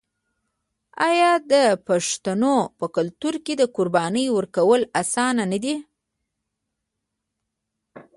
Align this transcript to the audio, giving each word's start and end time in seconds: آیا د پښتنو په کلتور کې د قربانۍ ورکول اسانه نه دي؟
آیا 1.09 1.31
د 1.51 1.53
پښتنو 1.87 2.55
په 2.77 2.85
کلتور 2.95 3.35
کې 3.45 3.53
د 3.57 3.63
قربانۍ 3.75 4.25
ورکول 4.37 4.81
اسانه 5.01 5.43
نه 5.51 5.59
دي؟ 5.63 5.75